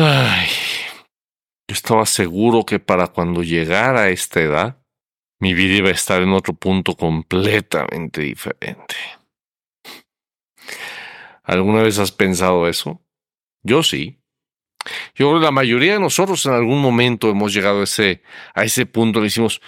[0.00, 0.46] Ay,
[1.66, 4.78] yo estaba seguro que para cuando llegara a esta edad,
[5.40, 8.94] mi vida iba a estar en otro punto completamente diferente.
[11.42, 13.02] ¿Alguna vez has pensado eso?
[13.64, 14.20] Yo sí.
[15.16, 18.22] Yo creo que la mayoría de nosotros en algún momento hemos llegado a ese,
[18.54, 19.18] a ese punto.
[19.18, 19.60] Le decimos,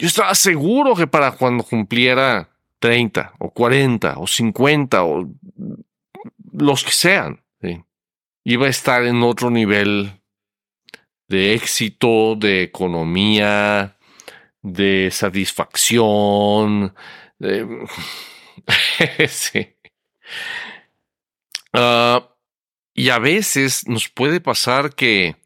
[0.00, 2.50] yo estaba seguro que para cuando cumpliera
[2.80, 5.30] 30 o 40 o 50 o
[6.52, 7.41] los que sean,
[8.44, 10.20] iba a estar en otro nivel
[11.28, 13.96] de éxito, de economía,
[14.62, 16.94] de satisfacción.
[19.28, 19.76] sí.
[21.72, 22.28] Ah,
[22.94, 25.36] y a veces nos puede pasar que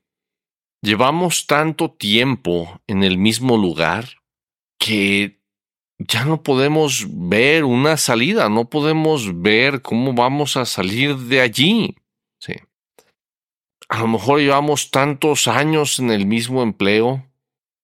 [0.83, 4.09] llevamos tanto tiempo en el mismo lugar
[4.79, 5.41] que
[5.99, 11.97] ya no podemos ver una salida, no podemos ver cómo vamos a salir de allí.
[13.89, 17.25] A lo mejor llevamos tantos años en el mismo empleo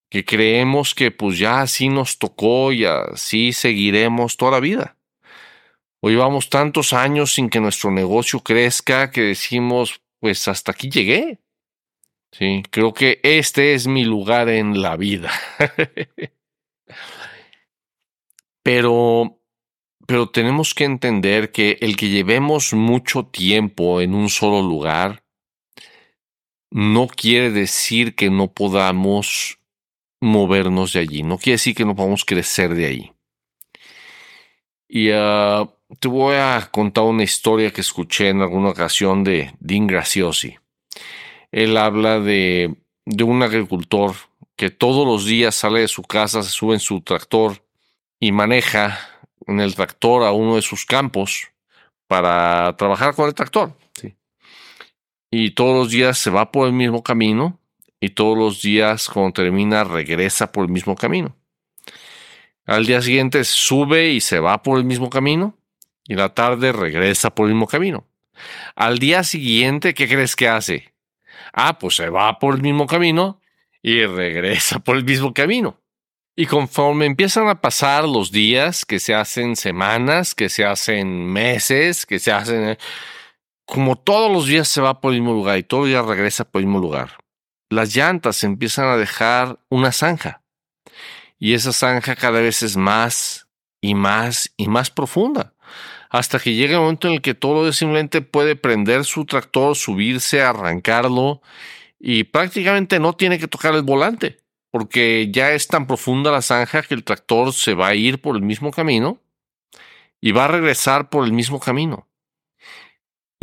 [0.09, 4.97] que creemos que pues ya así nos tocó y así seguiremos toda la vida.
[6.01, 11.39] O llevamos tantos años sin que nuestro negocio crezca que decimos, pues hasta aquí llegué.
[12.31, 15.31] Sí, creo que este es mi lugar en la vida.
[18.63, 19.39] pero,
[20.05, 25.22] pero tenemos que entender que el que llevemos mucho tiempo en un solo lugar
[26.73, 29.59] no quiere decir que no podamos
[30.19, 33.11] movernos de allí, no quiere decir que no podamos crecer de allí.
[34.87, 39.85] Y uh, te voy a contar una historia que escuché en alguna ocasión de Dean
[39.85, 40.57] Graciosi.
[41.51, 44.15] Él habla de, de un agricultor
[44.55, 47.63] que todos los días sale de su casa, se sube en su tractor
[48.19, 48.97] y maneja
[49.45, 51.51] en el tractor a uno de sus campos
[52.07, 53.73] para trabajar con el tractor.
[55.35, 57.59] Y todos los días se va por el mismo camino
[57.99, 61.35] y todos los días cuando termina regresa por el mismo camino.
[62.67, 65.57] Al día siguiente sube y se va por el mismo camino
[66.07, 68.05] y la tarde regresa por el mismo camino.
[68.75, 70.93] Al día siguiente, ¿qué crees que hace?
[71.51, 73.41] Ah, pues se va por el mismo camino
[73.81, 75.79] y regresa por el mismo camino.
[76.35, 82.05] Y conforme empiezan a pasar los días, que se hacen semanas, que se hacen meses,
[82.05, 82.77] que se hacen...
[83.73, 86.45] Como todos los días se va por el mismo lugar y todos los días regresa
[86.45, 87.23] por el mismo lugar
[87.73, 90.41] las llantas empiezan a dejar una zanja.
[91.39, 93.47] Y esa zanja cada vez es más
[93.81, 95.53] y más y más profunda.
[96.09, 100.41] Hasta que llega el momento en el que todo simplemente puede prender su tractor, subirse,
[100.41, 101.41] arrancarlo
[101.99, 104.37] y prácticamente no tiene que tocar el volante.
[104.69, 108.35] Porque ya es tan profunda la zanja que el tractor se va a ir por
[108.35, 109.19] el mismo camino
[110.21, 112.07] y va a regresar por el mismo camino.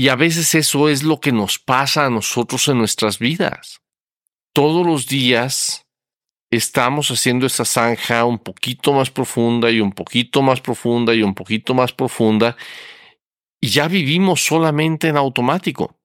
[0.00, 3.80] Y a veces eso es lo que nos pasa a nosotros en nuestras vidas
[4.52, 5.86] todos los días
[6.50, 11.34] estamos haciendo esa zanja un poquito más profunda y un poquito más profunda y un
[11.34, 12.56] poquito más profunda
[13.60, 15.96] y ya vivimos solamente en automático.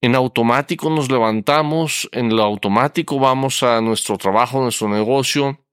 [0.00, 5.64] En automático nos levantamos, en lo automático vamos a nuestro trabajo, nuestro negocio,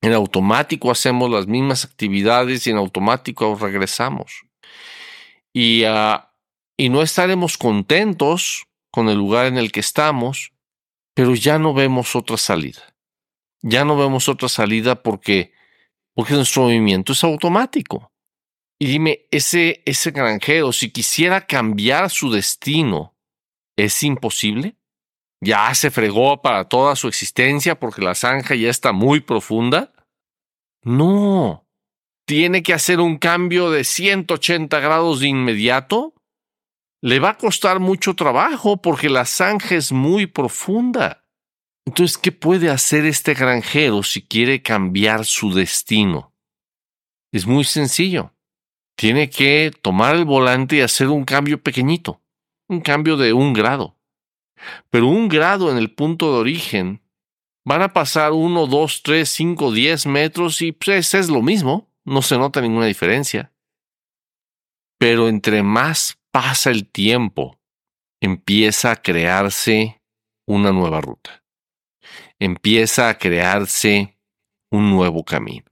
[0.00, 4.44] en automático hacemos las mismas actividades y en automático regresamos.
[5.52, 6.33] Y, ah,
[6.76, 10.54] y no estaremos contentos con el lugar en el que estamos
[11.14, 12.94] pero ya no vemos otra salida.
[13.62, 15.52] Ya no vemos otra salida porque,
[16.12, 18.12] porque nuestro movimiento es automático.
[18.78, 23.16] Y dime, ese, ese granjero, si quisiera cambiar su destino,
[23.76, 24.76] ¿es imposible?
[25.40, 29.92] ¿Ya se fregó para toda su existencia porque la zanja ya está muy profunda?
[30.82, 31.66] No.
[32.26, 36.14] ¿Tiene que hacer un cambio de 180 grados de inmediato?
[37.04, 41.22] Le va a costar mucho trabajo porque la zanja es muy profunda.
[41.84, 46.32] Entonces, ¿qué puede hacer este granjero si quiere cambiar su destino?
[47.30, 48.32] Es muy sencillo.
[48.96, 52.22] Tiene que tomar el volante y hacer un cambio pequeñito,
[52.68, 53.98] un cambio de un grado.
[54.88, 57.02] Pero un grado en el punto de origen
[57.66, 62.22] van a pasar uno, dos, tres, cinco, diez metros y pues es lo mismo, no
[62.22, 63.52] se nota ninguna diferencia.
[64.96, 67.60] Pero entre más pasa el tiempo,
[68.20, 70.02] empieza a crearse
[70.48, 71.44] una nueva ruta.
[72.40, 74.18] Empieza a crearse
[74.68, 75.66] un nuevo camino.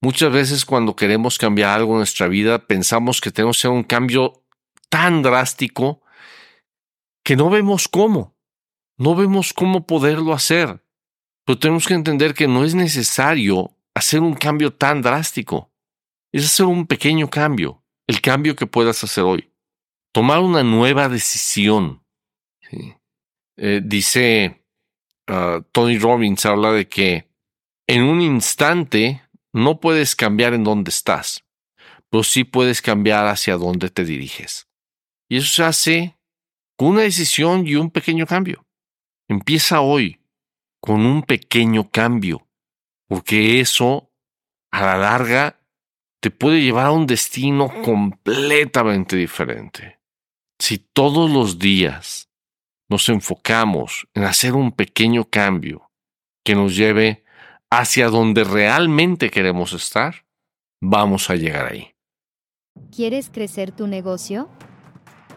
[0.00, 3.84] Muchas veces cuando queremos cambiar algo en nuestra vida, pensamos que tenemos que hacer un
[3.84, 4.42] cambio
[4.88, 6.02] tan drástico
[7.22, 8.36] que no vemos cómo.
[8.98, 10.84] No vemos cómo poderlo hacer.
[11.44, 15.70] Pero tenemos que entender que no es necesario hacer un cambio tan drástico.
[16.32, 19.52] Es hacer un pequeño cambio el cambio que puedas hacer hoy.
[20.12, 22.04] Tomar una nueva decisión.
[23.56, 24.64] Eh, dice
[25.30, 27.28] uh, Tony Robbins, habla de que
[27.86, 29.22] en un instante
[29.52, 31.44] no puedes cambiar en dónde estás,
[32.10, 34.68] pero sí puedes cambiar hacia dónde te diriges.
[35.28, 36.18] Y eso se hace
[36.76, 38.66] con una decisión y un pequeño cambio.
[39.28, 40.20] Empieza hoy
[40.80, 42.48] con un pequeño cambio,
[43.08, 44.10] porque eso
[44.72, 45.61] a la larga
[46.22, 49.98] te puede llevar a un destino completamente diferente.
[50.56, 52.28] Si todos los días
[52.88, 55.90] nos enfocamos en hacer un pequeño cambio
[56.44, 57.24] que nos lleve
[57.70, 60.24] hacia donde realmente queremos estar,
[60.80, 61.90] vamos a llegar ahí.
[62.94, 64.48] ¿Quieres crecer tu negocio?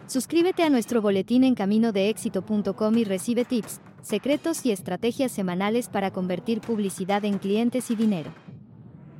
[0.06, 6.60] Suscríbete a nuestro boletín en caminodeéxito.com y recibe tips, secretos y estrategias semanales para convertir
[6.60, 8.30] publicidad en clientes y dinero.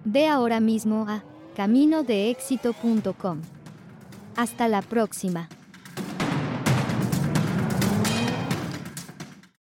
[0.04, 1.24] Ve ahora mismo a
[1.56, 3.40] caminodeéxito.com.
[4.36, 5.48] Hasta la próxima.